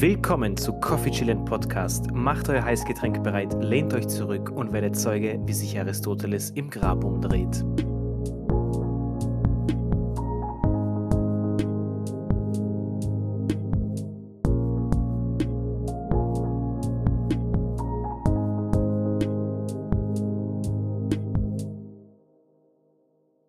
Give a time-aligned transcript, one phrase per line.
[0.00, 2.10] Willkommen zu Coffee Chillin Podcast.
[2.12, 7.04] Macht euer Heißgetränk bereit, lehnt euch zurück und werdet Zeuge, wie sich Aristoteles im Grab
[7.04, 7.64] umdreht.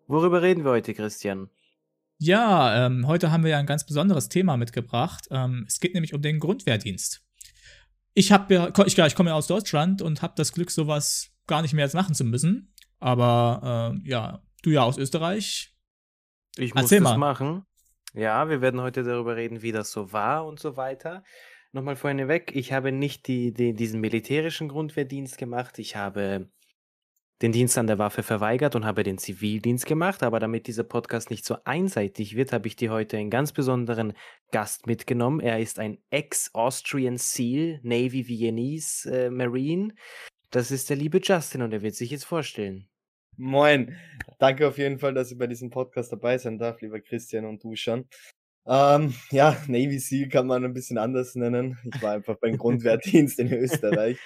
[0.06, 1.48] Worüber reden wir heute, Christian?
[2.24, 5.26] Ja, ähm, heute haben wir ja ein ganz besonderes Thema mitgebracht.
[5.30, 7.22] Ähm, es geht nämlich um den Grundwehrdienst.
[8.14, 11.60] Ich habe ja, ich, ich komme ja aus Deutschland und habe das Glück, sowas gar
[11.60, 12.72] nicht mehr jetzt machen zu müssen.
[12.98, 15.76] Aber äh, ja, du ja aus Österreich.
[16.56, 17.18] Ich muss Erzähl das mal.
[17.18, 17.66] machen.
[18.14, 21.24] Ja, wir werden heute darüber reden, wie das so war und so weiter.
[21.72, 25.78] Nochmal vorneweg, ich habe nicht die, die, diesen militärischen Grundwehrdienst gemacht.
[25.78, 26.48] Ich habe
[27.42, 30.22] den Dienst an der Waffe verweigert und habe den Zivildienst gemacht.
[30.22, 34.14] Aber damit dieser Podcast nicht so einseitig wird, habe ich dir heute einen ganz besonderen
[34.50, 35.40] Gast mitgenommen.
[35.40, 39.94] Er ist ein Ex-Austrian SEAL, Navy Viennese äh, Marine.
[40.50, 42.88] Das ist der liebe Justin und er wird sich jetzt vorstellen.
[43.36, 43.96] Moin,
[44.38, 47.64] danke auf jeden Fall, dass ich bei diesem Podcast dabei sein darf, lieber Christian und
[47.64, 48.06] du schon.
[48.66, 51.76] Ähm, ja, Navy SEAL kann man ein bisschen anders nennen.
[51.92, 54.18] Ich war einfach beim Grundwehrdienst in Österreich.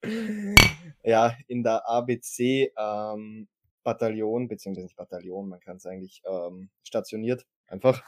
[1.04, 3.46] ja, in der ABC ähm,
[3.82, 8.02] Bataillon, beziehungsweise nicht Bataillon, man kann es eigentlich ähm, stationiert, einfach.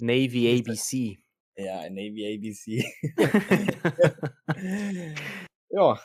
[0.00, 1.18] Navy ABC.
[1.56, 2.84] Ja, Navy ABC.
[5.70, 6.00] ja.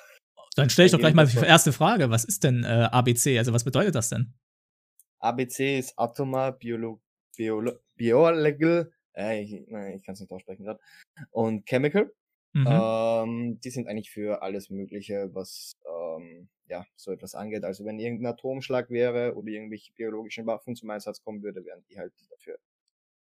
[0.56, 2.09] Dann stelle ich doch gleich mal die erste Frage.
[2.09, 3.38] Was ist denn äh, ABC?
[3.38, 4.34] Also was bedeutet das denn?
[5.20, 7.00] ABC ist Atomar Biolo
[7.36, 10.80] Biolo Biological, äh, ich, ich kann es nicht aussprechen gerade,
[11.31, 12.11] und Chemical.
[12.53, 12.67] Mhm.
[12.69, 17.63] Ähm, die sind eigentlich für alles Mögliche, was ähm, ja so etwas angeht.
[17.63, 21.97] Also wenn irgendein Atomschlag wäre oder irgendwelche biologischen Waffen zum Einsatz kommen würde, wären die
[21.97, 22.57] halt dafür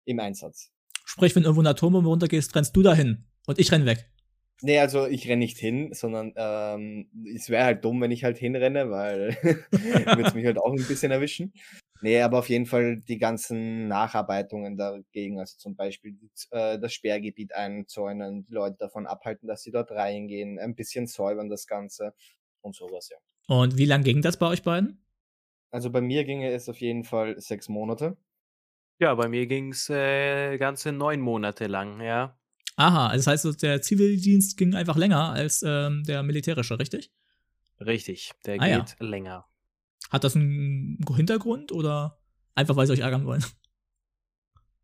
[0.05, 0.71] im Einsatz.
[1.05, 4.11] Sprich, wenn irgendwo eine Atombombe runtergehst, rennst du dahin und ich renn weg.
[4.63, 8.39] Nee, also ich renne nicht hin, sondern ähm, es wäre halt dumm, wenn ich halt
[8.39, 9.37] hinrenne, weil
[9.71, 11.53] würde es mich halt auch ein bisschen erwischen.
[12.03, 16.17] Nee, aber auf jeden Fall die ganzen Nacharbeitungen dagegen, also zum Beispiel
[16.51, 21.49] äh, das Sperrgebiet einzäunen, die Leute davon abhalten, dass sie dort reingehen, ein bisschen säubern
[21.49, 22.15] das Ganze
[22.61, 23.17] und sowas, ja.
[23.49, 25.05] Und wie lang ging das bei euch beiden?
[25.71, 28.17] Also bei mir ginge es auf jeden Fall sechs Monate.
[28.99, 32.39] Ja, bei mir ging es äh, ganze neun Monate lang, ja.
[32.77, 37.11] Aha, also das heißt, der Zivildienst ging einfach länger als ähm, der militärische, richtig?
[37.81, 39.07] Richtig, der ah, geht ja.
[39.07, 39.47] länger.
[40.11, 42.19] Hat das einen Hintergrund oder
[42.55, 43.45] einfach, weil sie euch ärgern wollen?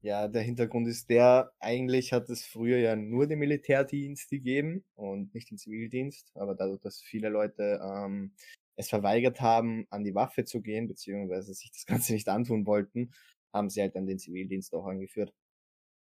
[0.03, 5.33] Ja, der Hintergrund ist der, eigentlich hat es früher ja nur den Militärdienst gegeben und
[5.33, 8.33] nicht den Zivildienst, aber dadurch, dass viele Leute ähm,
[8.75, 13.12] es verweigert haben, an die Waffe zu gehen, beziehungsweise sich das Ganze nicht antun wollten,
[13.53, 15.33] haben sie halt dann den Zivildienst auch angeführt.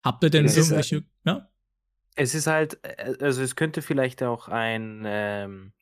[0.05, 1.49] Habt ihr denn irgendwelche, ja?
[2.17, 5.73] Es ist halt, äh, also es könnte vielleicht auch ein, ähm,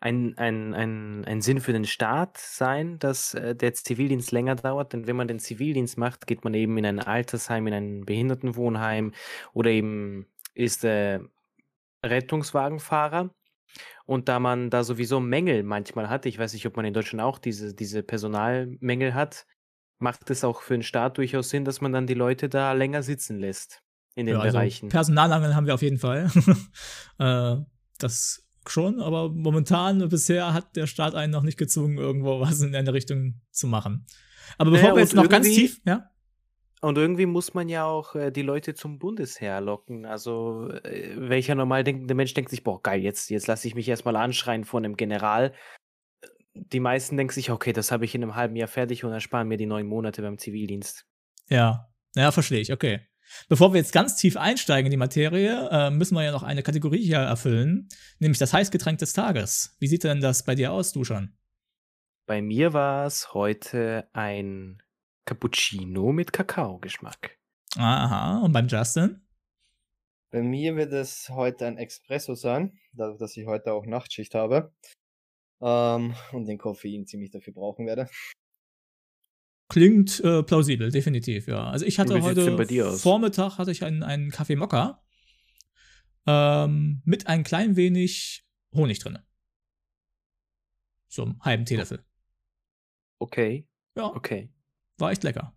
[0.00, 4.94] ein, ein, ein, ein Sinn für den Staat sein, dass äh, der Zivildienst länger dauert.
[4.94, 9.12] Denn wenn man den Zivildienst macht, geht man eben in ein Altersheim, in ein Behindertenwohnheim
[9.52, 11.20] oder eben ist äh,
[12.04, 13.30] Rettungswagenfahrer.
[14.06, 17.22] Und da man da sowieso Mängel manchmal hat, ich weiß nicht, ob man in Deutschland
[17.22, 19.46] auch diese, diese Personalmängel hat,
[19.98, 23.02] macht es auch für den Staat durchaus Sinn, dass man dann die Leute da länger
[23.02, 23.82] sitzen lässt
[24.14, 24.88] in den ja, also Bereichen.
[24.88, 26.30] Personalmangel haben wir auf jeden Fall.
[27.18, 27.56] äh,
[27.98, 32.74] das schon, aber momentan bisher hat der Staat einen noch nicht gezwungen, irgendwo was in
[32.74, 34.06] eine Richtung zu machen.
[34.58, 36.10] Aber bevor naja, wir jetzt noch ganz tief, ja?
[36.82, 40.06] Und irgendwie muss man ja auch äh, die Leute zum Bundesheer locken.
[40.06, 43.86] Also, äh, welcher normal denkende Mensch denkt sich, boah, geil, jetzt, jetzt lasse ich mich
[43.86, 45.52] erstmal anschreien von einem General.
[46.54, 49.48] Die meisten denken sich, okay, das habe ich in einem halben Jahr fertig und ersparen
[49.48, 51.06] mir die neun Monate beim Zivildienst.
[51.48, 53.00] Ja, ja, verstehe ich, okay.
[53.48, 56.62] Bevor wir jetzt ganz tief einsteigen in die Materie, äh, müssen wir ja noch eine
[56.62, 59.76] Kategorie hier erfüllen, nämlich das Heißgetränk des Tages.
[59.78, 61.36] Wie sieht denn das bei dir aus, du schon?
[62.26, 64.82] Bei mir war es heute ein
[65.24, 67.38] Cappuccino mit Kakaogeschmack.
[67.76, 69.20] Aha, und beim Justin?
[70.30, 74.72] Bei mir wird es heute ein Espresso sein, dadurch, dass ich heute auch Nachtschicht habe
[75.60, 78.08] ähm, und den Koffein ziemlich dafür brauchen werde.
[79.70, 81.70] Klingt äh, plausibel, definitiv, ja.
[81.70, 85.00] Also ich hatte heute Vormittag hatte ich einen, einen Kaffee Mokka
[86.26, 88.44] ähm, mit ein klein wenig
[88.74, 89.18] Honig drin.
[91.08, 92.04] So einem halben Teelöffel.
[93.20, 93.68] Okay.
[93.96, 94.06] Ja.
[94.06, 94.52] Okay.
[94.98, 95.56] War echt lecker.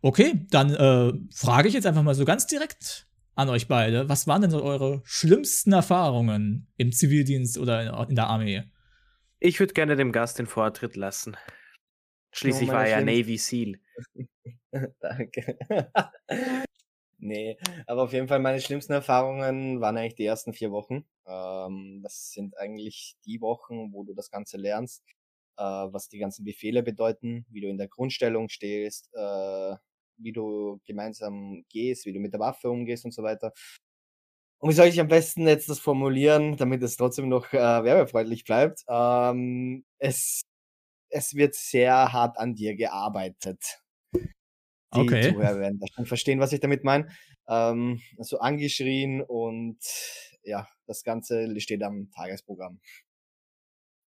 [0.00, 4.08] Okay, dann äh, frage ich jetzt einfach mal so ganz direkt an euch beide.
[4.08, 8.64] Was waren denn so eure schlimmsten Erfahrungen im Zivildienst oder in der Armee?
[9.38, 11.36] Ich würde gerne dem Gast den Vortritt lassen.
[12.38, 13.80] Schließlich war er ja Navy Seal.
[15.00, 15.58] Danke.
[17.18, 17.56] nee,
[17.86, 21.04] aber auf jeden Fall meine schlimmsten Erfahrungen waren eigentlich die ersten vier Wochen.
[21.26, 25.02] Ähm, das sind eigentlich die Wochen, wo du das Ganze lernst,
[25.56, 29.74] äh, was die ganzen Befehle bedeuten, wie du in der Grundstellung stehst, äh,
[30.16, 33.52] wie du gemeinsam gehst, wie du mit der Waffe umgehst und so weiter.
[34.60, 38.44] Und wie soll ich am besten jetzt das formulieren, damit es trotzdem noch äh, werbefreundlich
[38.44, 38.84] bleibt?
[38.88, 40.42] Ähm, es,
[41.10, 43.80] es wird sehr hart an dir gearbeitet.
[44.94, 45.32] Die okay.
[45.32, 47.08] Zuhörer werden das schon verstehen, was ich damit meine.
[47.46, 49.78] Ähm, also angeschrien und
[50.42, 52.80] ja, das Ganze steht am Tagesprogramm.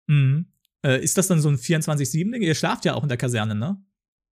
[0.08, 0.52] Mhm.
[0.86, 2.42] Äh, ist das dann so ein 24-7-Ding?
[2.42, 3.84] Ihr schlaft ja auch in der Kaserne, ne?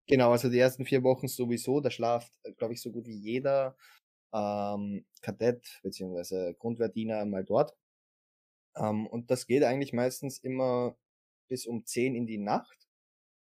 [0.06, 3.76] Genau, also die ersten vier Wochen sowieso, da schlaft, glaube ich, so gut wie jeder
[4.32, 6.55] ähm, Kadett bzw.
[6.55, 7.75] Grundwehrdiener mal dort.
[8.76, 10.97] Ähm, und das geht eigentlich meistens immer
[11.48, 12.88] bis um 10 in die Nacht.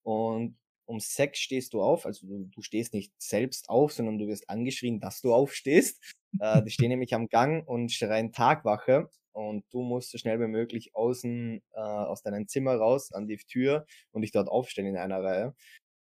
[0.03, 0.57] Und
[0.87, 4.51] um sechs stehst du auf, also du, du, stehst nicht selbst auf, sondern du wirst
[4.51, 6.03] angeschrien, dass du aufstehst.
[6.41, 10.49] Äh, die stehen nämlich am Gang und schreien Tagwache und du musst so schnell wie
[10.49, 14.97] möglich außen äh, aus deinem Zimmer raus an die Tür und dich dort aufstellen in
[14.97, 15.55] einer Reihe.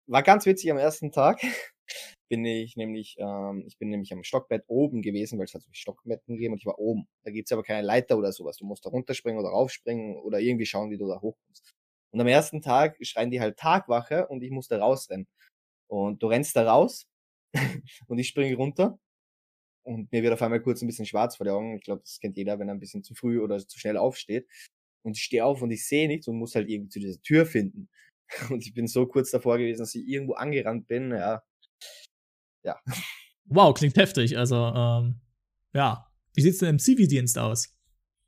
[0.06, 1.40] War ganz witzig am ersten Tag.
[2.28, 5.68] bin ich nämlich, ähm, ich bin nämlich am Stockbett oben gewesen, weil es hat so
[5.72, 7.06] Stockbetten gegeben und ich war oben.
[7.24, 8.56] Da gibt's aber keine Leiter oder sowas.
[8.56, 11.75] Du musst da runterspringen oder raufspringen oder irgendwie schauen, wie du da hochkommst.
[12.16, 15.26] Und am ersten Tag schreien die halt Tagwache und ich musste rausrennen.
[15.86, 17.06] Und du rennst da raus
[18.08, 18.98] und ich springe runter
[19.82, 21.76] und mir wird auf einmal kurz ein bisschen schwarz vor den Augen.
[21.76, 24.48] Ich glaube, das kennt jeder, wenn er ein bisschen zu früh oder zu schnell aufsteht.
[25.04, 27.44] Und ich stehe auf und ich sehe nichts und muss halt irgendwie zu dieser Tür
[27.44, 27.90] finden.
[28.50, 31.10] Und ich bin so kurz davor gewesen, dass ich irgendwo angerannt bin.
[31.10, 31.42] Ja.
[32.64, 32.80] Ja.
[33.44, 34.38] Wow, klingt heftig.
[34.38, 35.20] Also, ähm,
[35.74, 36.10] ja.
[36.32, 37.75] Wie sieht's denn im Zivildienst aus?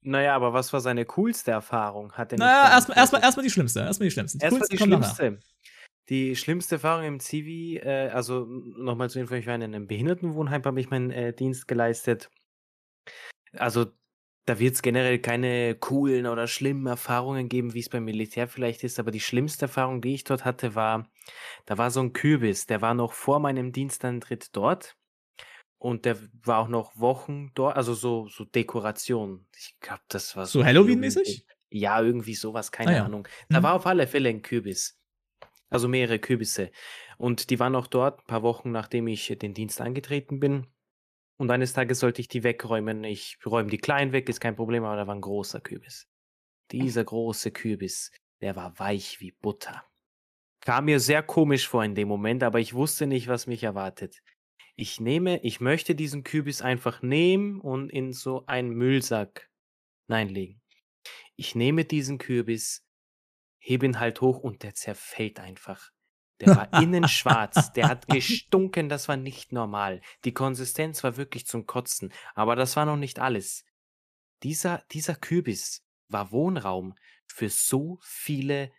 [0.03, 2.13] Naja, aber was war seine coolste Erfahrung?
[2.13, 3.81] Hat er naja, erstmal erst erst die schlimmste.
[3.81, 4.39] Erstmal die schlimmste.
[4.39, 5.39] Die erstmal die schlimmste.
[6.09, 10.65] Die schlimmste Erfahrung im Zivi, äh, also nochmal zu Info, ich war in einem Behindertenwohnheim,
[10.65, 12.31] habe ich meinen äh, Dienst geleistet.
[13.53, 13.87] Also
[14.47, 18.85] da wird es generell keine coolen oder schlimmen Erfahrungen geben, wie es beim Militär vielleicht
[18.85, 21.11] ist, aber die schlimmste Erfahrung, die ich dort hatte, war,
[21.67, 24.97] da war so ein Kürbis, der war noch vor meinem Dienstantritt dort
[25.79, 29.47] und der war auch noch Wochen dort, also so, so Dekoration.
[29.57, 30.61] Ich glaube, das war so.
[30.61, 31.47] So Halloween-mäßig?
[31.71, 33.05] Ja, irgendwie sowas, keine ah, ja.
[33.05, 33.29] Ahnung.
[33.49, 33.65] Da mhm.
[33.65, 34.99] war auf alle Fälle ein Kürbis.
[35.71, 36.71] Also mehrere Kürbisse.
[37.19, 40.67] Und die waren auch dort, ein paar Wochen nachdem ich den Dienst angetreten bin.
[41.37, 43.05] Und eines Tages sollte ich die wegräumen.
[43.05, 46.09] Ich räume die kleinen weg, ist kein Problem, aber da war ein großer Kürbis.
[46.73, 48.11] Dieser große Kürbis,
[48.41, 49.85] der war weich wie Butter.
[50.61, 54.23] Kam mir sehr komisch vor in dem Moment, aber ich wusste nicht, was mich erwartet.
[54.81, 59.51] Ich nehme, ich möchte diesen Kürbis einfach nehmen und in so einen Müllsack
[60.07, 60.63] hineinlegen.
[61.35, 62.87] Ich nehme diesen Kürbis,
[63.59, 65.91] hebe ihn halt hoch und der zerfällt einfach.
[66.39, 70.01] Der war innen schwarz, der hat gestunken, das war nicht normal.
[70.25, 73.65] Die Konsistenz war wirklich zum Kotzen, aber das war noch nicht alles.
[74.45, 76.95] Dieser, dieser Kürbis war Wohnraum
[77.27, 78.71] für so viele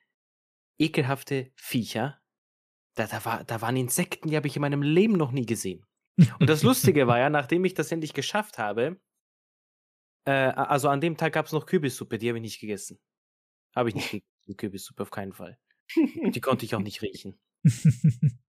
[0.78, 2.22] ekelhafte Viecher.
[2.96, 5.86] Da, da, war, da waren Insekten, die habe ich in meinem Leben noch nie gesehen.
[6.40, 9.00] Und das Lustige war ja, nachdem ich das endlich geschafft habe,
[10.26, 13.00] äh, also an dem Tag gab es noch Kürbissuppe, die habe ich nicht gegessen.
[13.76, 15.58] Habe ich nicht gegessen, Kürbissuppe auf keinen Fall.
[15.96, 17.40] Die konnte ich auch nicht riechen.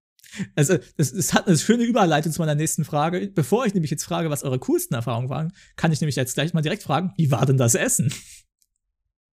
[0.55, 3.29] Also, das, das hat eine schöne Überleitung zu meiner nächsten Frage.
[3.33, 6.53] Bevor ich nämlich jetzt frage, was eure coolsten Erfahrungen waren, kann ich nämlich jetzt gleich
[6.53, 8.13] mal direkt fragen, wie war denn das Essen?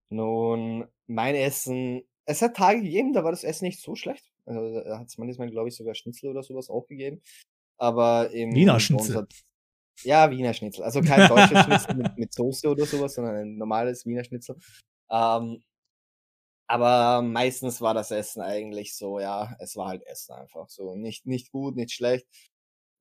[0.09, 4.31] Nun, mein Essen, es hat Tage gegeben, da war das Essen nicht so schlecht.
[4.45, 7.23] Also, da hat es manchmal, glaube ich, sogar Schnitzel oder sowas auch gegeben.
[7.77, 9.15] Aber im Wiener Schnitzel.
[9.15, 9.33] Hat,
[10.03, 10.83] ja, Wiener Schnitzel.
[10.83, 14.57] Also kein deutsches Schnitzel mit, mit Soße oder sowas, sondern ein normales Wiener Schnitzel.
[15.09, 15.63] Ähm,
[16.67, 20.95] aber meistens war das Essen eigentlich so, ja, es war halt Essen einfach so.
[20.95, 22.27] Nicht, nicht gut, nicht schlecht.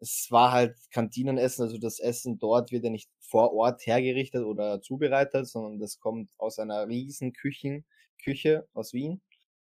[0.00, 4.82] Es war halt Kantinenessen, also das Essen dort wird ja nicht vor Ort hergerichtet oder
[4.82, 7.84] zubereitet, sondern das kommt aus einer riesen Küchen,
[8.22, 9.22] Küche aus Wien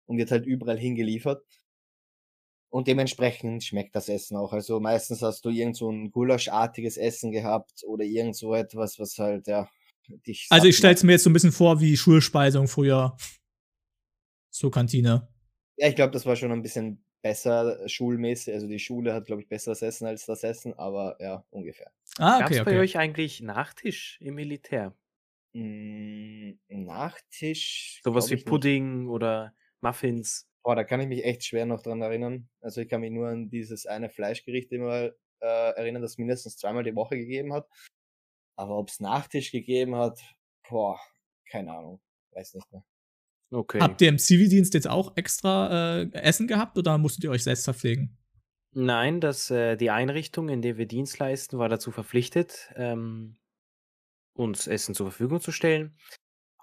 [0.07, 1.43] und wird halt überall hingeliefert.
[2.69, 4.53] Und dementsprechend schmeckt das Essen auch.
[4.53, 9.19] Also meistens hast du irgend so ein Gulaschartiges Essen gehabt oder irgend so etwas, was
[9.19, 9.69] halt, ja,
[10.09, 10.47] dich.
[10.51, 13.17] Also ich stell's mir jetzt so ein bisschen vor wie Schulspeisung früher.
[14.51, 15.29] So Kantine.
[15.77, 18.55] Ja, ich glaube, das war schon ein bisschen besser äh, schulmäßig.
[18.55, 21.91] Also die Schule hat, glaube ich, besseres Essen als das Essen, aber ja, ungefähr.
[22.19, 22.65] Ah, okay, Gab's okay.
[22.65, 24.95] bei euch eigentlich Nachtisch im Militär?
[25.53, 28.01] Mm, Nachtisch?
[28.05, 29.11] Sowas wie Pudding nicht.
[29.11, 30.49] oder Muffins?
[30.67, 32.49] Boah, da kann ich mich echt schwer noch dran erinnern.
[32.61, 36.83] Also ich kann mich nur an dieses eine Fleischgericht immer äh, erinnern, das mindestens zweimal
[36.83, 37.69] die Woche gegeben hat.
[38.57, 40.21] Aber ob es Nachtisch gegeben hat,
[40.69, 40.99] boah,
[41.53, 42.01] keine Ahnung.
[42.33, 42.85] Weiß nicht mehr.
[43.53, 43.79] Okay.
[43.79, 47.63] Habt ihr im Zivildienst jetzt auch extra äh, Essen gehabt oder musstet ihr euch selbst
[47.63, 48.19] verpflegen?
[48.73, 53.37] Nein, das, äh, die Einrichtung, in der wir Dienst leisten, war dazu verpflichtet, ähm,
[54.35, 55.97] uns Essen zur Verfügung zu stellen.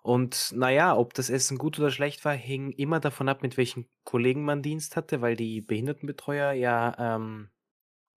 [0.04, 3.88] Und naja, ob das Essen gut oder schlecht war, hing immer davon ab, mit welchen
[4.04, 7.50] Kollegen man Dienst hatte, weil die Behindertenbetreuer ja ähm,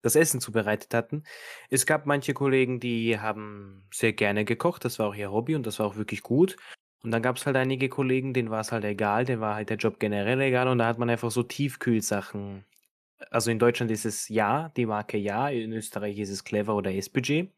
[0.03, 1.25] das Essen zubereitet hatten.
[1.71, 5.67] Es gab manche Kollegen, die haben sehr gerne gekocht, das war auch ihr Hobby und
[5.67, 6.57] das war auch wirklich gut.
[7.03, 9.71] Und dann gab es halt einige Kollegen, denen war es halt egal, denen war halt
[9.71, 12.65] der Job generell egal und da hat man einfach so Tiefkühlsachen.
[13.31, 16.95] Also in Deutschland ist es Ja, die Marke Ja, in Österreich ist es Clever oder
[16.95, 17.53] S-Budget.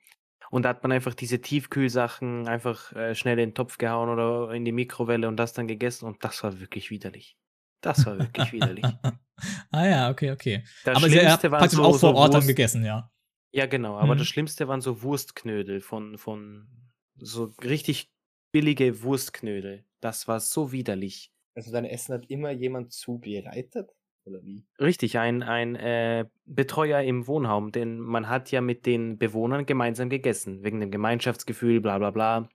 [0.50, 4.52] Und da hat man einfach diese Tiefkühlsachen einfach äh, schnell in den Topf gehauen oder
[4.52, 7.36] in die Mikrowelle und das dann gegessen und das war wirklich widerlich.
[7.80, 8.84] Das war wirklich widerlich.
[9.70, 10.64] ah ja, okay, okay.
[10.84, 13.10] Das aber sie hat so, auch vor Ort so dann gegessen, ja.
[13.52, 13.96] Ja, genau.
[13.96, 14.18] Aber mhm.
[14.18, 16.68] das Schlimmste waren so Wurstknödel von, von
[17.16, 18.10] so richtig
[18.52, 19.84] billige Wurstknödel.
[20.00, 21.32] Das war so widerlich.
[21.54, 23.90] Also dein Essen hat immer jemand zubereitet?
[24.25, 24.64] Oder wie?
[24.78, 30.10] Richtig, ein, ein äh, Betreuer im Wohnraum, denn man hat ja mit den Bewohnern gemeinsam
[30.10, 32.48] gegessen, wegen dem Gemeinschaftsgefühl, bla bla bla.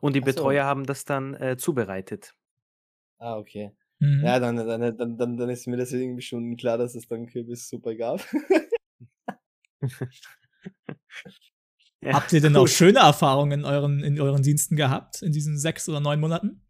[0.00, 0.68] Und die Ach Betreuer so.
[0.68, 2.34] haben das dann äh, zubereitet.
[3.18, 3.72] Ah, okay.
[3.98, 4.22] Mhm.
[4.24, 7.26] Ja, dann, dann, dann, dann, dann ist mir das irgendwie schon klar, dass es dann
[7.26, 8.20] Kürbissuppe gab.
[12.02, 15.58] ja, Habt ihr denn auch schöne Erfahrungen in euren, in euren Diensten gehabt, in diesen
[15.58, 16.65] sechs oder neun Monaten?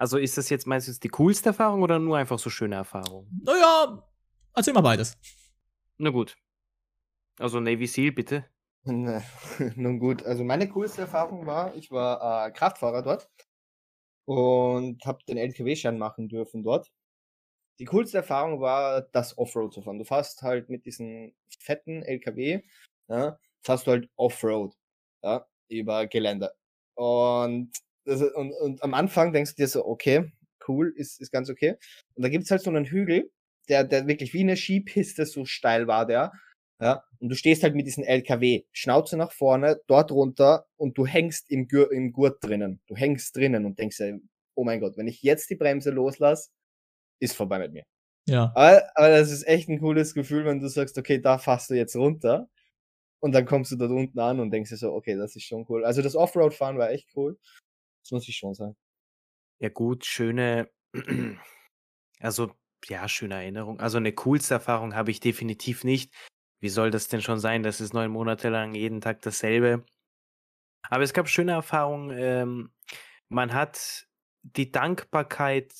[0.00, 3.28] Also ist das jetzt meistens die coolste Erfahrung oder nur einfach so schöne Erfahrung?
[3.44, 4.02] Naja,
[4.56, 5.18] erzähl mal beides.
[5.98, 6.38] Na gut.
[7.38, 8.46] Also Navy Seal, bitte.
[8.84, 13.28] Nun gut, also meine coolste Erfahrung war, ich war äh, Kraftfahrer dort
[14.24, 16.90] und habe den LKW-Schein machen dürfen dort.
[17.78, 19.98] Die coolste Erfahrung war, das Offroad zu fahren.
[19.98, 22.62] Du fährst halt mit diesem fetten LKW,
[23.08, 24.74] ja, fährst du halt Offroad,
[25.22, 26.54] ja, über Gelände.
[26.94, 27.70] Und
[28.10, 30.32] das, und, und am Anfang denkst du dir so, okay,
[30.68, 31.76] cool, ist, ist ganz okay.
[32.14, 33.30] Und da gibt's halt so einen Hügel,
[33.68, 36.32] der, der wirklich wie eine Skipiste so steil war, der.
[36.82, 41.06] Ja, und du stehst halt mit diesem LKW, Schnauze nach vorne, dort runter und du
[41.06, 42.80] hängst im, Gür im Gurt drinnen.
[42.86, 44.18] Du hängst drinnen und denkst dir,
[44.54, 46.48] oh mein Gott, wenn ich jetzt die Bremse loslasse,
[47.20, 47.84] ist vorbei mit mir.
[48.26, 48.50] Ja.
[48.54, 51.74] Aber, aber das ist echt ein cooles Gefühl, wenn du sagst, okay, da fährst du
[51.74, 52.48] jetzt runter.
[53.22, 55.66] Und dann kommst du dort unten an und denkst dir so, okay, das ist schon
[55.68, 55.84] cool.
[55.84, 57.38] Also das Offroad-Fahren war echt cool.
[58.02, 58.76] Das muss ich schon sagen.
[59.60, 60.70] Ja gut, schöne,
[62.20, 62.52] also
[62.88, 63.80] ja, schöne Erinnerung.
[63.80, 66.14] Also eine coolste Erfahrung habe ich definitiv nicht.
[66.60, 67.62] Wie soll das denn schon sein?
[67.62, 69.84] Das ist neun Monate lang jeden Tag dasselbe.
[70.82, 72.16] Aber es gab schöne Erfahrungen.
[72.18, 72.72] Ähm,
[73.28, 74.08] man hat
[74.42, 75.72] die Dankbarkeit,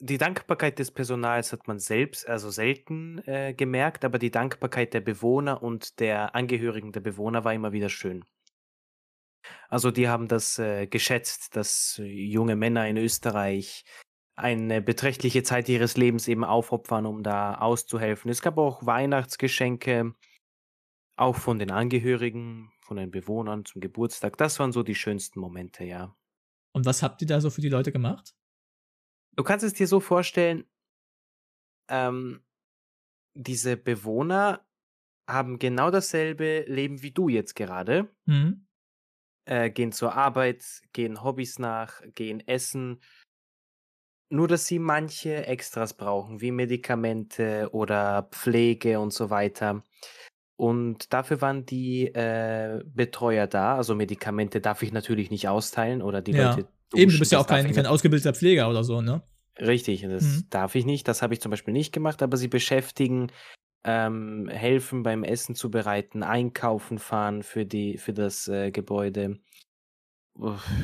[0.00, 5.00] die Dankbarkeit des Personals hat man selbst, also selten äh, gemerkt, aber die Dankbarkeit der
[5.00, 8.24] Bewohner und der Angehörigen der Bewohner war immer wieder schön.
[9.68, 13.84] Also die haben das äh, geschätzt, dass junge Männer in Österreich
[14.36, 18.30] eine beträchtliche Zeit ihres Lebens eben aufopfern, um da auszuhelfen.
[18.30, 20.14] Es gab auch Weihnachtsgeschenke,
[21.16, 24.36] auch von den Angehörigen, von den Bewohnern zum Geburtstag.
[24.36, 26.16] Das waren so die schönsten Momente, ja.
[26.72, 28.34] Und was habt ihr da so für die Leute gemacht?
[29.36, 30.64] Du kannst es dir so vorstellen,
[31.88, 32.44] ähm,
[33.34, 34.66] diese Bewohner
[35.28, 38.14] haben genau dasselbe Leben wie du jetzt gerade.
[38.26, 38.66] Mhm
[39.46, 43.00] äh, gehen zur Arbeit, gehen Hobbys nach, gehen essen.
[44.30, 49.82] Nur, dass sie manche Extras brauchen, wie Medikamente oder Pflege und so weiter.
[50.56, 53.76] Und dafür waren die äh, Betreuer da.
[53.76, 56.50] Also Medikamente darf ich natürlich nicht austeilen oder die ja.
[56.50, 56.68] Leute.
[56.90, 59.22] Duschen, Eben, du bist ja auch kein, kein ausgebildeter Pfleger oder so, ne?
[59.58, 60.46] Richtig, das mhm.
[60.50, 61.06] darf ich nicht.
[61.06, 63.30] Das habe ich zum Beispiel nicht gemacht, aber sie beschäftigen
[63.84, 69.38] ähm, helfen beim Essen zubereiten, einkaufen fahren für die für das äh, Gebäude.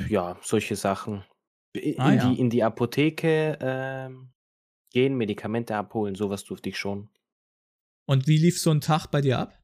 [0.09, 1.25] Ja, solche Sachen.
[1.73, 2.29] In, ah, ja.
[2.29, 4.11] die, in die Apotheke äh,
[4.91, 7.09] gehen, Medikamente abholen, sowas durfte ich schon.
[8.07, 9.55] Und wie lief so ein Tag bei dir ab?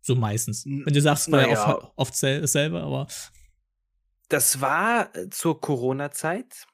[0.00, 0.64] So meistens.
[0.64, 3.06] Wenn du sagst, war ja oft, oft selber, aber.
[4.28, 6.66] Das war äh, zur Corona-Zeit.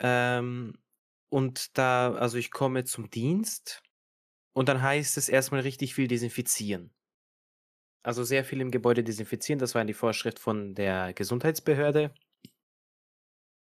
[0.00, 0.74] Ähm,
[1.28, 3.82] und da, also ich komme zum Dienst
[4.52, 6.92] und dann heißt es erstmal richtig viel desinfizieren.
[8.04, 12.12] Also sehr viel im Gebäude desinfizieren, das war die Vorschrift von der Gesundheitsbehörde.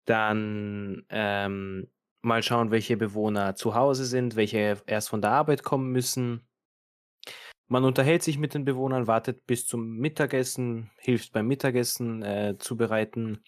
[0.07, 1.89] Dann ähm,
[2.23, 6.49] mal schauen, welche Bewohner zu Hause sind, welche erst von der Arbeit kommen müssen.
[7.69, 13.43] Man unterhält sich mit den Bewohnern, wartet bis zum Mittagessen, hilft beim Mittagessen äh, zubereiten.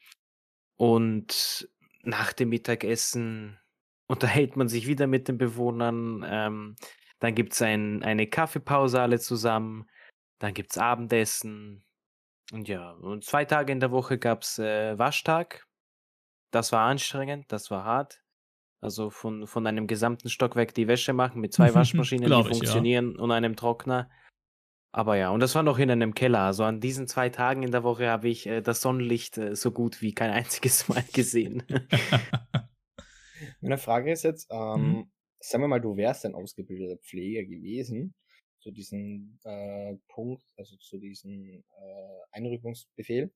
[0.77, 1.69] Und
[2.03, 3.59] nach dem Mittagessen
[4.07, 6.77] unterhält man sich wieder mit den Bewohnern, ähm,
[7.25, 9.89] dann gibt es ein, eine Kaffeepause alle zusammen.
[10.41, 11.83] Dann gibt es Abendessen.
[12.53, 15.67] Und ja, und zwei Tage in der Woche gab es äh, Waschtag.
[16.51, 18.23] Das war anstrengend, das war hart.
[18.83, 23.23] Also von, von einem gesamten Stockwerk die Wäsche machen mit zwei Waschmaschinen, die funktionieren ja.
[23.23, 24.11] und einem Trockner.
[24.93, 26.41] Aber ja, und das war noch in einem Keller.
[26.41, 29.73] Also an diesen zwei Tagen in der Woche habe ich äh, das Sonnenlicht äh, so
[29.73, 31.63] gut wie kein einziges Mal gesehen.
[33.63, 35.13] Meine Frage ist jetzt, ähm, mhm.
[35.49, 38.15] Sagen wir mal, du wärst ein ausgebildeter Pfleger gewesen,
[38.61, 43.31] zu diesem äh, Punkt, also zu diesem äh, Einrückungsbefehl.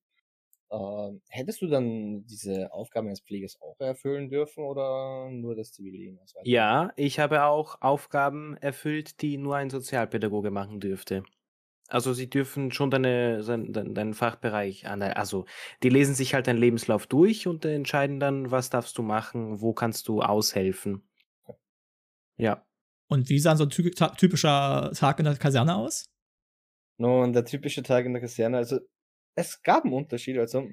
[0.70, 6.36] Ähm, hättest du dann diese Aufgaben als Pflegers auch erfüllen dürfen oder nur das Zivildienst?
[6.44, 11.24] Ja, ich habe auch Aufgaben erfüllt, die nur ein Sozialpädagoge machen dürfte.
[11.88, 15.46] Also sie dürfen schon deine, dein, deinen Fachbereich an, also
[15.82, 19.72] die lesen sich halt deinen Lebenslauf durch und entscheiden dann, was darfst du machen, wo
[19.72, 21.07] kannst du aushelfen.
[22.38, 22.64] Ja.
[23.10, 26.06] Und wie sah so ein typischer Tag in der Kaserne aus?
[26.98, 28.80] Nun, der typische Tag in der Kaserne, also
[29.36, 30.36] es gab einen Unterschied.
[30.38, 30.68] Also,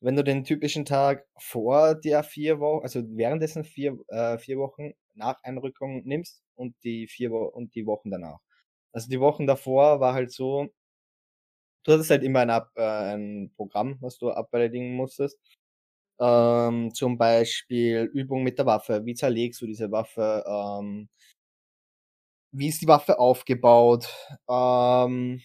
[0.00, 4.92] wenn du den typischen Tag vor der vier Wochen, also währenddessen vier, äh, vier Wochen
[5.14, 8.38] nach Einrückung nimmst und die vier Wo und die Wochen danach.
[8.92, 10.68] Also die Wochen davor war halt so,
[11.84, 12.82] du hattest halt immer ein, Ab äh,
[13.14, 15.38] ein Programm, was du aberledigen musstest.
[16.20, 19.04] Ähm, zum Beispiel Übung mit der Waffe.
[19.04, 20.44] Wie zerlegst du diese Waffe?
[20.46, 21.08] Ähm,
[22.52, 24.08] wie ist die Waffe aufgebaut?
[24.48, 25.40] Ähm,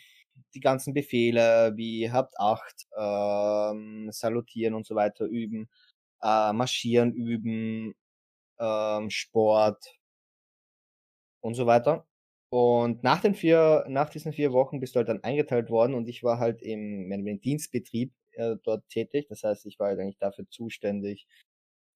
[0.53, 5.69] die ganzen Befehle wie habt acht, ähm, salutieren und so weiter üben,
[6.23, 7.95] äh, marschieren üben,
[8.59, 9.97] ähm, Sport
[11.41, 12.05] und so weiter.
[12.49, 16.07] Und nach den vier, nach diesen vier Wochen bist du halt dann eingeteilt worden und
[16.07, 18.11] ich war halt im, im Dienstbetrieb
[18.63, 19.27] dort tätig.
[19.29, 21.27] Das heißt, ich war halt eigentlich dafür zuständig,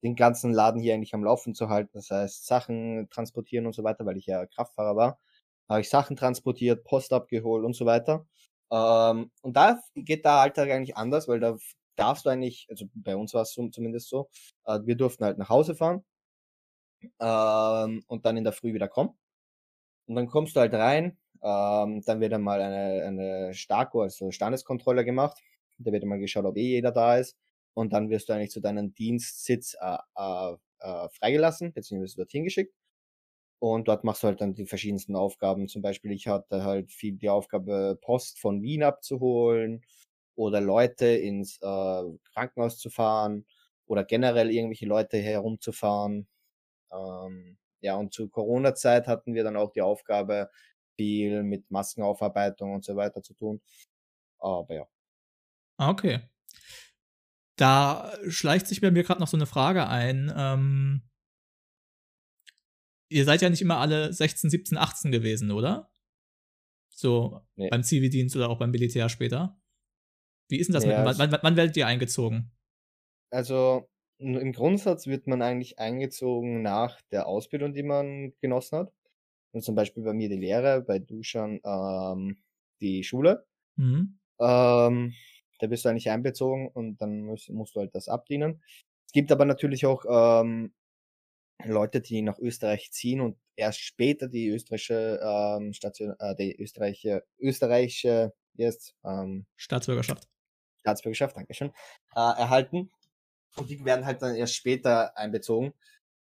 [0.03, 1.91] den ganzen Laden hier eigentlich am Laufen zu halten.
[1.93, 5.19] Das heißt, Sachen transportieren und so weiter, weil ich ja Kraftfahrer war.
[5.69, 8.27] Habe ich Sachen transportiert, Post abgeholt und so weiter.
[8.71, 11.57] Ähm, und da geht der Alltag eigentlich anders, weil da
[11.95, 14.29] darfst du eigentlich, also bei uns war es zumindest so,
[14.65, 16.03] äh, wir durften halt nach Hause fahren
[17.19, 19.17] ähm, und dann in der Früh wieder kommen.
[20.07, 25.05] Und dann kommst du halt rein, ähm, dann wird einmal eine, eine Starko, also Standeskontrolle
[25.05, 25.37] gemacht.
[25.77, 27.37] Da wird einmal geschaut, ob eh jeder da ist.
[27.75, 32.73] Und dann wirst du eigentlich zu deinem Dienstsitz äh, äh, äh, freigelassen, beziehungsweise dorthin geschickt.
[33.59, 35.67] Und dort machst du halt dann die verschiedensten Aufgaben.
[35.69, 39.83] Zum Beispiel, ich hatte halt viel die Aufgabe, Post von Wien abzuholen
[40.35, 43.45] oder Leute ins äh, Krankenhaus zu fahren
[43.87, 46.27] oder generell irgendwelche Leute herumzufahren.
[46.91, 50.49] Ähm, ja, und zur Corona-Zeit hatten wir dann auch die Aufgabe,
[50.97, 53.61] viel mit Maskenaufarbeitung und so weiter zu tun.
[54.39, 54.87] Aber ja.
[55.83, 56.21] Ah, okay.
[57.57, 60.33] Da schleicht sich bei mir gerade noch so eine Frage ein.
[60.35, 61.01] Ähm,
[63.09, 65.91] ihr seid ja nicht immer alle 16, 17, 18 gewesen, oder?
[66.89, 67.69] So nee.
[67.69, 69.59] beim Zivildienst oder auch beim Militär später.
[70.49, 70.85] Wie ist denn das?
[70.85, 72.51] Ja, mit, wann, wann, wann werdet ihr eingezogen?
[73.29, 78.93] Also im Grundsatz wird man eigentlich eingezogen nach der Ausbildung, die man genossen hat.
[79.51, 82.37] Und zum Beispiel bei mir die Lehre, bei Duschan ähm,
[82.79, 83.45] die Schule.
[83.75, 84.19] Mhm.
[84.39, 85.13] Ähm,
[85.59, 88.61] da bist du eigentlich einbezogen und dann musst, musst, du halt das abdienen.
[89.05, 90.73] Es gibt aber natürlich auch ähm,
[91.63, 97.23] Leute, die nach Österreich ziehen und erst später die österreichische ähm, Station, äh, die österreichische,
[97.39, 100.27] österreichische jetzt, ähm, Staatsbürgerschaft.
[100.81, 101.69] Staatsbürgerschaft, Dankeschön,
[102.15, 102.91] äh, erhalten.
[103.55, 105.73] Und die werden halt dann erst später einbezogen.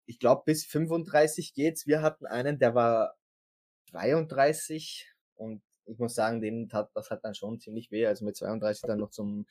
[0.06, 1.86] Ich glaube, bis 35 geht's.
[1.86, 3.16] Wir hatten einen, der war
[3.90, 8.36] 32 und ich muss sagen, den tat, das hat dann schon ziemlich weh, also mit
[8.36, 9.46] 32 dann noch zum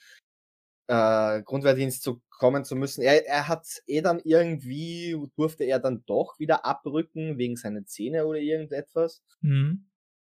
[0.87, 3.01] äh, Grundwehrdienst zu kommen zu müssen.
[3.01, 8.25] Er, er hat eh dann irgendwie, durfte er dann doch wieder abrücken, wegen seiner Zähne
[8.25, 9.23] oder irgendetwas.
[9.41, 9.85] Mhm.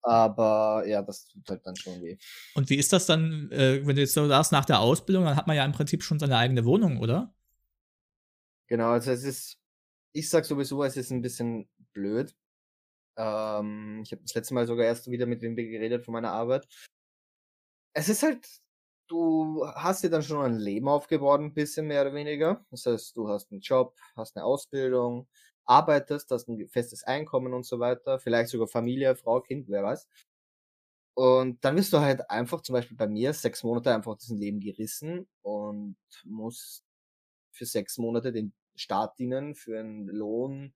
[0.01, 2.17] Aber ja, das tut halt dann schon weh.
[2.55, 5.35] Und wie ist das dann, äh, wenn du jetzt so sagst, nach der Ausbildung, dann
[5.35, 7.33] hat man ja im Prinzip schon seine eigene Wohnung, oder?
[8.67, 9.59] Genau, also es ist,
[10.13, 12.35] ich sag sowieso, es ist ein bisschen blöd.
[13.19, 16.67] Ähm, ich habe das letzte Mal sogar erst wieder mit wem geredet von meiner Arbeit.
[17.93, 18.47] Es ist halt,
[19.07, 22.65] du hast dir dann schon ein Leben aufgebaut, ein bisschen mehr oder weniger.
[22.71, 25.27] Das heißt, du hast einen Job, hast eine Ausbildung,
[25.65, 30.07] arbeitest, hast ein festes Einkommen und so weiter, vielleicht sogar Familie, Frau, Kind, wer weiß.
[31.15, 34.61] Und dann wirst du halt einfach, zum Beispiel bei mir, sechs Monate einfach diesen Leben
[34.61, 36.85] gerissen und musst
[37.51, 40.73] für sechs Monate den Staat dienen, für einen Lohn,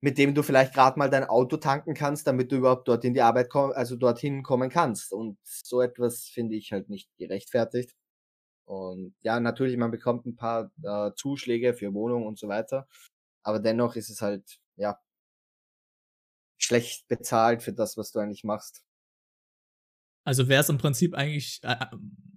[0.00, 3.14] mit dem du vielleicht gerade mal dein Auto tanken kannst, damit du überhaupt dort in
[3.14, 5.12] die Arbeit komm also dorthin kommen kannst.
[5.12, 7.94] Und so etwas finde ich halt nicht gerechtfertigt.
[8.64, 12.86] Und ja, natürlich, man bekommt ein paar äh, Zuschläge für Wohnung und so weiter.
[13.42, 14.98] Aber dennoch ist es halt, ja,
[16.58, 18.84] schlecht bezahlt für das, was du eigentlich machst.
[20.24, 21.86] Also wäre es im Prinzip eigentlich äh,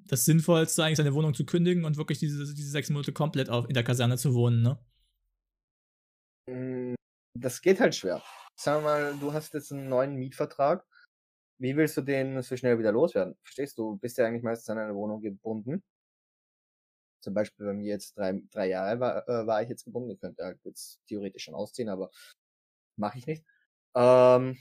[0.07, 3.67] das Sinnvollste, eigentlich seine Wohnung zu kündigen und wirklich diese, diese sechs Monate komplett auf,
[3.67, 4.79] in der Kaserne zu wohnen, ne?
[7.35, 8.21] Das geht halt schwer.
[8.55, 10.85] Sagen wir mal, du hast jetzt einen neuen Mietvertrag.
[11.59, 13.35] Wie willst du den so schnell wieder loswerden?
[13.43, 13.97] Verstehst du?
[13.97, 15.83] Bist ja eigentlich meistens an eine Wohnung gebunden.
[17.21, 20.11] Zum Beispiel bei mir jetzt drei, drei Jahre war, äh, war ich jetzt gebunden.
[20.11, 22.11] Ich könnte halt jetzt theoretisch schon ausziehen, aber
[22.97, 23.45] mache ich nicht.
[23.95, 24.57] Ähm,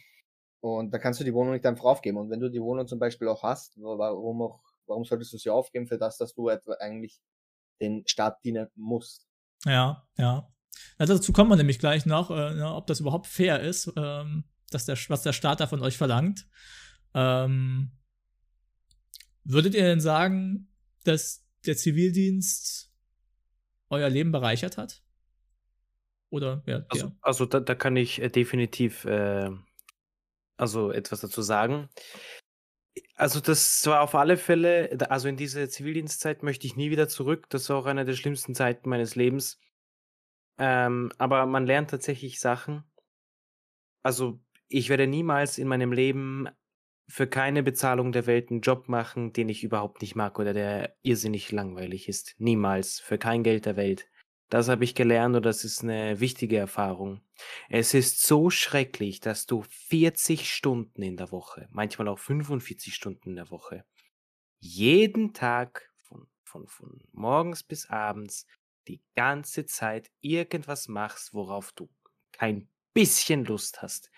[0.61, 2.19] und da kannst du die Wohnung nicht einfach aufgeben.
[2.19, 5.51] Und wenn du die Wohnung zum Beispiel auch hast, warum auch, warum solltest du sie
[5.51, 7.21] aufgeben für das, dass du etwa eigentlich
[7.81, 9.29] den Staat dienen musst?
[9.65, 10.49] Ja, ja.
[10.99, 14.45] Also dazu kommen wir nämlich gleich noch, äh, ne, ob das überhaupt fair ist, ähm,
[14.71, 16.47] dass der, was der Staat da von euch verlangt.
[17.15, 17.93] Ähm,
[19.45, 20.69] würdet ihr denn sagen,
[21.05, 22.93] dass der Zivildienst
[23.91, 25.03] euer Leben bereichert hat?
[26.31, 29.51] Oder ja, also, also da, da, kann ich äh, definitiv äh,
[30.57, 31.89] also etwas dazu sagen.
[33.15, 37.49] Also das war auf alle Fälle, also in diese Zivildienstzeit möchte ich nie wieder zurück.
[37.51, 39.61] Das war auch eine der schlimmsten Zeiten meines Lebens.
[40.59, 42.85] Ähm, aber man lernt tatsächlich Sachen.
[44.03, 46.49] Also ich werde niemals in meinem Leben
[47.09, 50.97] für keine Bezahlung der Welt einen Job machen, den ich überhaupt nicht mag oder der
[51.03, 52.35] irrsinnig langweilig ist.
[52.39, 53.01] Niemals.
[53.01, 54.09] Für kein Geld der Welt.
[54.49, 57.23] Das habe ich gelernt und das ist eine wichtige Erfahrung.
[57.71, 63.31] Es ist so schrecklich, dass du 40 Stunden in der Woche, manchmal auch 45 Stunden
[63.31, 63.85] in der Woche,
[64.61, 68.47] jeden Tag von, von, von morgens bis abends
[68.89, 71.89] die ganze Zeit irgendwas machst, worauf du
[72.33, 74.11] kein bisschen Lust hast.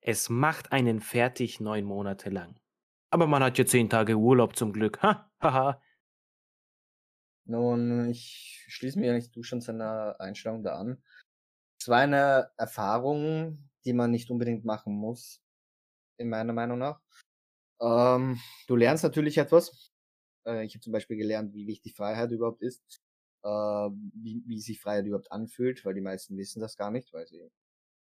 [0.00, 2.58] Es macht einen fertig neun Monate lang.
[3.10, 5.00] Aber man hat ja zehn Tage Urlaub zum Glück.
[5.02, 5.82] Ha, haha.
[7.46, 11.02] Nun, ich schließe mir eigentlich du schon seiner Einstellung da an.
[11.80, 15.40] Es war eine Erfahrung, die man nicht unbedingt machen muss,
[16.18, 17.00] in meiner Meinung nach.
[17.80, 19.92] Ähm, du lernst natürlich etwas.
[20.46, 23.00] Äh, ich habe zum Beispiel gelernt, wie wichtig Freiheit überhaupt ist,
[23.42, 27.26] äh, wie, wie sich Freiheit überhaupt anfühlt, weil die meisten wissen das gar nicht, weil
[27.26, 27.50] sie,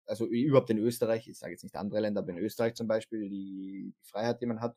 [0.07, 3.29] also überhaupt in Österreich, ich sage jetzt nicht andere Länder, aber in Österreich zum Beispiel,
[3.29, 4.77] die, die Freiheit, die man hat,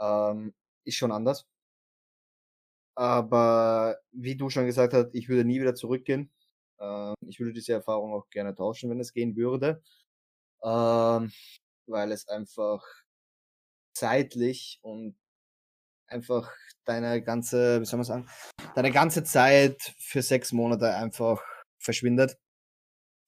[0.00, 1.46] ähm, ist schon anders.
[2.96, 6.32] Aber wie du schon gesagt hast, ich würde nie wieder zurückgehen.
[6.80, 9.82] Ähm, ich würde diese Erfahrung auch gerne tauschen, wenn es gehen würde.
[10.64, 11.30] Ähm,
[11.86, 12.84] weil es einfach
[13.92, 15.16] zeitlich und
[16.08, 16.52] einfach
[16.84, 18.28] deine ganze, wie soll man sagen,
[18.74, 21.42] deine ganze Zeit für sechs Monate einfach
[21.78, 22.36] verschwindet.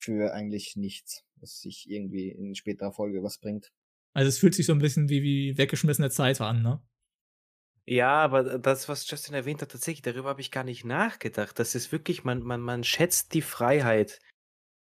[0.02, 3.70] Für eigentlich nichts, was sich irgendwie in späterer Folge was bringt.
[4.14, 6.82] Also es fühlt sich so ein bisschen wie, wie weggeschmissene Zeit an, ne?
[7.86, 11.58] Ja, aber das, was Justin erwähnt hat, tatsächlich, darüber habe ich gar nicht nachgedacht.
[11.58, 14.20] Das ist wirklich, man, man, man schätzt die Freiheit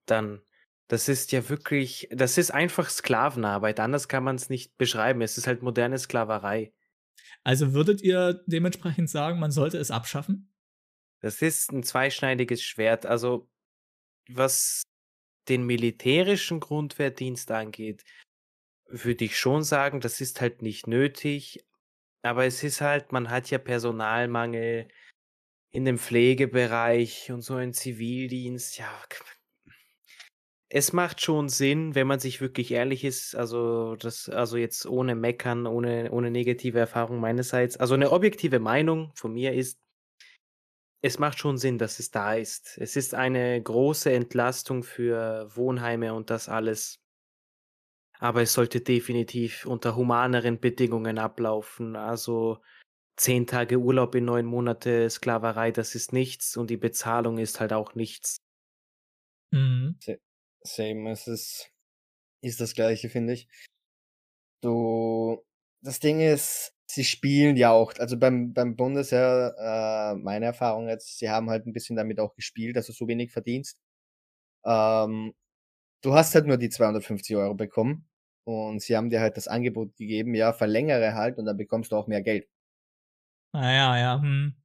[0.06, 0.41] dann.
[0.88, 3.79] Das ist ja wirklich, das ist einfach Sklavenarbeit.
[3.79, 5.21] Anders kann man es nicht beschreiben.
[5.21, 6.71] Es ist halt moderne Sklaverei.
[7.43, 10.54] Also würdet ihr dementsprechend sagen, man sollte es abschaffen?
[11.21, 13.06] Das ist ein zweischneidiges Schwert.
[13.06, 13.49] Also,
[14.30, 14.84] was
[15.49, 18.04] den militärischen Grundwehrdienst angeht,
[18.88, 21.65] würde ich schon sagen, das ist halt nicht nötig.
[22.23, 24.88] Aber es ist halt, man hat ja Personalmangel
[25.71, 28.78] in dem Pflegebereich und so ein Zivildienst.
[28.78, 29.04] Ja,
[30.75, 33.36] es macht schon Sinn, wenn man sich wirklich ehrlich ist.
[33.36, 37.77] Also das, also jetzt ohne Meckern, ohne, ohne negative Erfahrung meinerseits.
[37.77, 39.77] Also eine objektive Meinung von mir ist,
[41.03, 42.79] es macht schon Sinn, dass es da ist.
[42.79, 46.95] Es ist eine große Entlastung für Wohnheime und das alles
[48.19, 51.97] aber es sollte definitiv unter humaneren Bedingungen ablaufen.
[51.97, 52.62] Also
[53.17, 57.73] zehn Tage Urlaub in neun Monate Sklaverei, das ist nichts und die Bezahlung ist halt
[57.73, 58.38] auch nichts.
[59.51, 59.95] Mhm.
[60.63, 61.71] Same, es ist,
[62.41, 63.47] ist das gleiche, finde ich.
[64.62, 65.43] Du,
[65.82, 71.19] das Ding ist, sie spielen ja auch, also beim, beim Bundesheer, äh, meine Erfahrung jetzt,
[71.19, 73.78] sie haben halt ein bisschen damit auch gespielt, du so wenig verdienst.
[74.65, 75.34] Ähm,
[76.02, 78.08] du hast halt nur die 250 Euro bekommen
[78.45, 81.97] und sie haben dir halt das Angebot gegeben, ja, verlängere halt und dann bekommst du
[81.97, 82.47] auch mehr Geld.
[83.54, 84.21] Ah ja, ja.
[84.21, 84.56] Hm.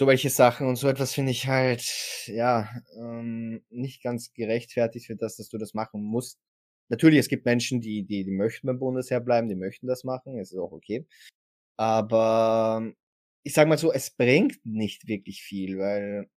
[0.00, 1.82] So welche Sachen und so etwas finde ich halt,
[2.24, 6.38] ja, ähm, nicht ganz gerechtfertigt für das, dass du das machen musst.
[6.88, 10.38] Natürlich, es gibt Menschen, die, die, die möchten beim Bundesheer bleiben, die möchten das machen,
[10.38, 11.06] es ist auch okay.
[11.76, 12.90] Aber
[13.42, 16.30] ich sag mal so, es bringt nicht wirklich viel, weil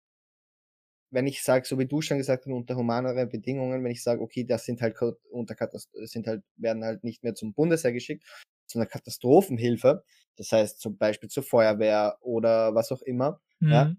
[1.12, 4.24] wenn ich sage, so wie du schon gesagt hast, unter humaneren Bedingungen, wenn ich sage,
[4.24, 4.98] okay, das sind halt
[5.30, 8.24] unter Katast sind halt, werden halt nicht mehr zum Bundesheer geschickt,
[8.66, 10.04] sondern Katastrophenhilfe,
[10.36, 13.72] das heißt zum Beispiel zur Feuerwehr oder was auch immer, mhm.
[13.72, 13.96] ja,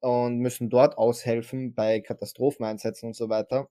[0.00, 3.68] und müssen dort aushelfen bei Katastropheneinsätzen und so weiter.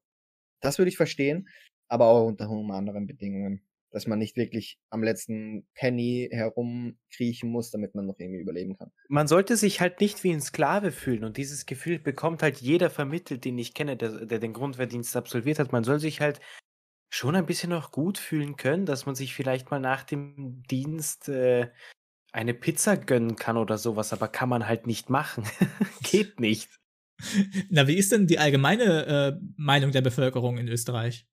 [0.61, 1.49] Das würde ich verstehen,
[1.89, 3.63] aber auch unter humaneren Bedingungen.
[3.93, 8.89] dass man nicht wirklich am letzten Penny herumkriechen muss, damit man noch irgendwie überleben kann.
[9.09, 12.89] Man sollte sich halt nicht wie ein Sklave fühlen und dieses Gefühl bekommt halt jeder
[12.89, 15.73] vermittelt, den ich kenne, der, der den Grundwehrdienst absolviert hat.
[15.73, 16.39] Man soll sich halt
[17.13, 21.27] schon ein bisschen noch gut fühlen können, dass man sich vielleicht mal nach dem Dienst
[21.27, 21.69] äh,
[22.31, 25.43] eine Pizza gönnen kann oder sowas, aber kann man halt nicht machen.
[26.03, 26.69] Geht nicht.
[27.69, 31.27] Na, wie ist denn die allgemeine äh, Meinung der Bevölkerung in Österreich?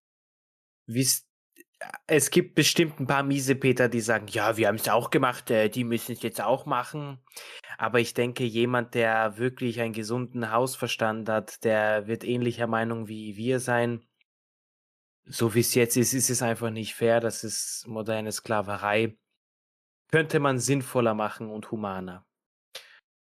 [0.87, 1.29] Wie's
[2.07, 5.69] es gibt bestimmt ein paar Miesepeter, die sagen, ja, wir haben es auch gemacht, äh,
[5.69, 7.19] die müssen es jetzt auch machen.
[7.77, 13.37] Aber ich denke, jemand, der wirklich einen gesunden Hausverstand hat, der wird ähnlicher Meinung wie
[13.37, 14.05] wir sein.
[15.25, 17.21] So wie es jetzt ist, ist es einfach nicht fair.
[17.21, 19.17] Das ist moderne Sklaverei.
[20.11, 22.27] Könnte man sinnvoller machen und humaner.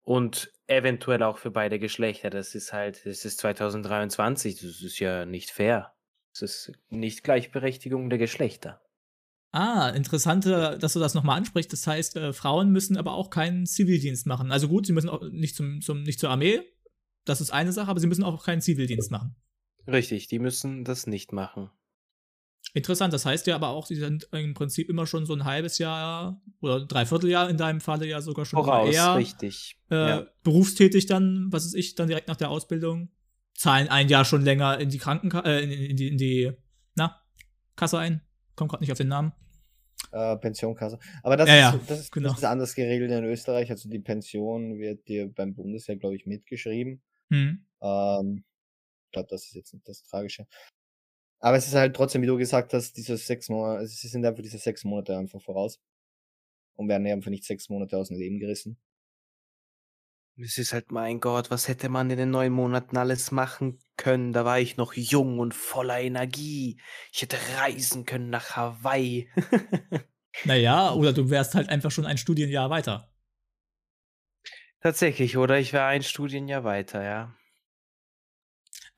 [0.04, 2.30] Und eventuell auch für beide Geschlechter.
[2.30, 5.94] Das ist halt, das ist 2023, das ist ja nicht fair.
[6.34, 8.82] Es ist nicht Gleichberechtigung der Geschlechter.
[9.52, 11.74] Ah, interessante, dass du das nochmal ansprichst.
[11.74, 14.52] Das heißt, äh, Frauen müssen aber auch keinen Zivildienst machen.
[14.52, 16.62] Also gut, sie müssen auch nicht, zum, zum, nicht zur Armee.
[17.26, 19.36] Das ist eine Sache, aber sie müssen auch keinen Zivildienst machen.
[19.88, 21.72] Richtig, die müssen das nicht machen.
[22.74, 25.80] Interessant, das heißt ja aber auch, sie sind im Prinzip immer schon so ein halbes
[25.80, 29.78] Jahr oder dreiviertel Jahr in deinem Falle ja sogar schon Voraus, eher richtig.
[29.90, 30.28] Äh, ja.
[30.44, 33.10] berufstätig dann, was ist ich, dann direkt nach der Ausbildung
[33.56, 36.52] zahlen ein Jahr schon länger in die Krankenkasse, äh, in, in, die, in die,
[36.96, 37.20] na,
[37.76, 38.22] Kasse ein.
[38.56, 39.34] Kommt gerade nicht auf den Namen.
[40.12, 41.00] Äh, Pensionkasse.
[41.24, 42.30] Aber das, ja, ist, ja, das, ist, genau.
[42.30, 43.70] das ist anders geregelt in Österreich.
[43.70, 47.02] Also die Pension wird dir beim Bundesheer, glaube ich, mitgeschrieben.
[47.32, 47.66] Hm.
[47.82, 48.44] Ähm,
[49.06, 50.46] ich glaube, das ist jetzt nicht das Tragische.
[51.40, 54.26] Aber es ist halt trotzdem, wie du gesagt hast, diese sechs Monate, also sie sind
[54.26, 55.80] einfach diese sechs Monate einfach voraus.
[56.76, 58.78] Und werden einfach nicht sechs Monate aus dem Leben gerissen.
[60.42, 64.32] Es ist halt, mein Gott, was hätte man in den neun Monaten alles machen können?
[64.32, 66.80] Da war ich noch jung und voller Energie.
[67.12, 69.30] Ich hätte reisen können nach Hawaii.
[70.46, 73.12] naja, oder du wärst halt einfach schon ein Studienjahr weiter.
[74.82, 77.36] Tatsächlich, oder ich wäre ein Studienjahr weiter, ja.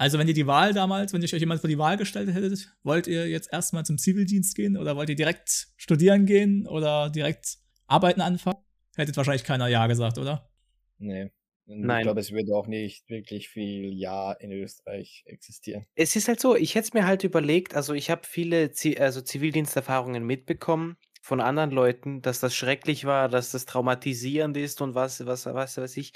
[0.02, 2.76] Also, wenn ihr die Wahl damals, wenn ich euch jemand vor die Wahl gestellt hättet,
[2.82, 7.60] wollt ihr jetzt erstmal zum Zivildienst gehen oder wollt ihr direkt studieren gehen oder direkt
[7.86, 8.58] arbeiten anfangen?
[8.96, 10.50] Hättet wahrscheinlich keiner Ja gesagt, oder?
[10.98, 11.30] Nee.
[11.68, 12.00] Nein.
[12.00, 15.86] Ich glaube, es würde auch nicht wirklich viel Ja in Österreich existieren.
[15.94, 18.98] Es ist halt so, ich hätte es mir halt überlegt, also ich habe viele Zi
[18.98, 24.96] also Zivildiensterfahrungen mitbekommen von anderen Leuten, dass das schrecklich war, dass das traumatisierend ist und
[24.96, 26.14] was, was, was weiß ich.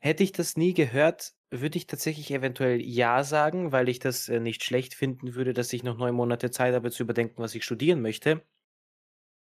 [0.00, 4.40] Hätte ich das nie gehört, würde ich tatsächlich eventuell Ja sagen, weil ich das äh,
[4.40, 7.64] nicht schlecht finden würde, dass ich noch neun Monate Zeit habe zu überdenken, was ich
[7.64, 8.42] studieren möchte.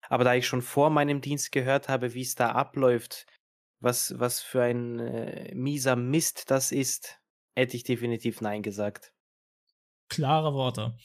[0.03, 3.27] Aber da ich schon vor meinem Dienst gehört habe, wie es da abläuft,
[3.81, 7.21] was, was für ein äh, mieser Mist das ist,
[7.55, 9.13] hätte ich definitiv Nein gesagt.
[10.09, 10.97] Klare Worte.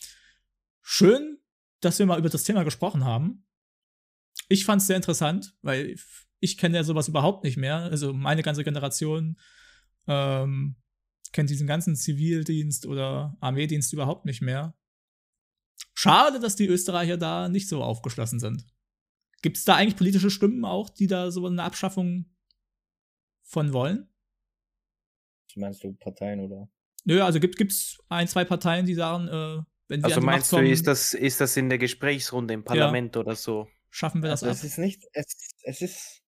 [0.81, 1.39] Schön,
[1.81, 3.45] dass wir mal über das Thema gesprochen haben.
[4.53, 5.95] Ich fand es sehr interessant, weil
[6.39, 7.77] ich kenne ja sowas überhaupt nicht mehr.
[7.77, 9.35] Also meine ganze Generation
[10.07, 10.75] ähm,
[11.31, 14.75] kennt diesen ganzen Zivildienst oder Armeedienst überhaupt nicht mehr.
[15.95, 18.63] Schade, dass die Österreicher da nicht so aufgeschlossen sind.
[19.41, 22.31] Gibt es da eigentlich politische Stimmen auch, die da so eine Abschaffung
[23.41, 24.07] von wollen?
[25.55, 26.69] Meinst du Parteien oder?
[27.05, 30.65] Nö, also gibt es ein, zwei Parteien, die sagen, äh, wenn sie Also meinst kommen,
[30.65, 33.21] du, ist das, ist das in der Gesprächsrunde im Parlament ja.
[33.21, 33.67] oder so?
[33.93, 34.57] Schaffen wir das also ab?
[34.57, 35.25] Es ist nicht, es,
[35.61, 36.23] es ist,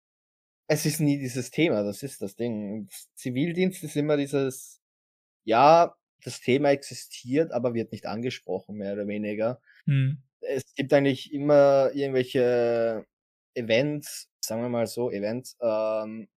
[0.68, 2.90] es ist nie dieses Thema, das ist das Ding.
[3.16, 4.82] Zivildienst ist immer dieses,
[5.46, 5.96] ja,
[6.26, 9.62] das Thema existiert, aber wird nicht angesprochen, mehr oder weniger.
[9.86, 10.22] Hm.
[10.42, 13.06] Es gibt eigentlich immer irgendwelche
[13.54, 16.28] Events, sagen wir mal so, Events, ähm,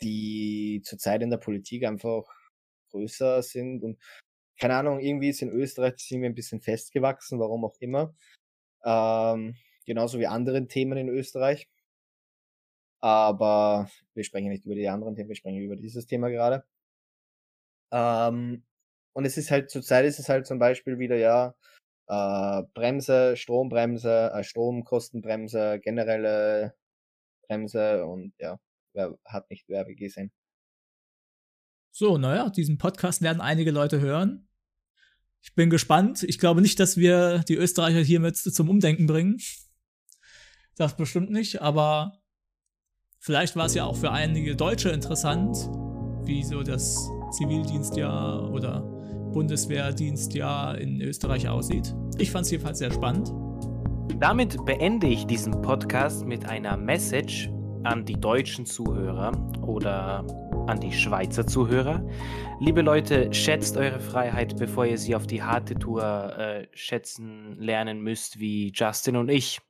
[0.00, 2.24] die zurzeit in der Politik einfach
[2.92, 3.98] größer sind und
[4.58, 8.14] keine Ahnung, irgendwie ist in Österreich sind wir ein bisschen festgewachsen, warum auch immer.
[8.86, 11.68] Ähm, genauso wie anderen Themen in Österreich.
[13.00, 16.64] Aber wir sprechen nicht über die anderen Themen, wir sprechen über dieses Thema gerade.
[17.90, 18.64] Ähm,
[19.12, 21.54] und es ist halt, zurzeit ist es halt zum Beispiel wieder, ja,
[22.08, 26.74] äh, Bremse, Strombremse, äh, Stromkostenbremse, generelle
[27.46, 28.58] Bremse und ja,
[28.94, 30.32] wer hat nicht Werbe gesehen.
[31.90, 34.48] So, naja, diesen Podcast werden einige Leute hören.
[35.42, 36.22] Ich bin gespannt.
[36.22, 39.38] Ich glaube nicht, dass wir die Österreicher hiermit zum Umdenken bringen.
[40.76, 42.22] Das bestimmt nicht, aber
[43.18, 45.56] vielleicht war es ja auch für einige Deutsche interessant,
[46.24, 48.80] wie so das Zivildienstjahr oder
[49.32, 51.94] Bundeswehrdienstjahr in Österreich aussieht.
[52.18, 53.32] Ich fand es jedenfalls sehr spannend.
[54.18, 57.50] Damit beende ich diesen Podcast mit einer Message
[57.84, 59.32] an die deutschen Zuhörer
[59.62, 60.24] oder
[60.68, 62.06] an die Schweizer Zuhörer.
[62.60, 68.00] Liebe Leute, schätzt eure Freiheit, bevor ihr sie auf die harte Tour äh, schätzen lernen
[68.00, 69.60] müsst, wie Justin und ich.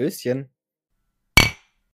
[0.00, 0.48] Tschüsschen.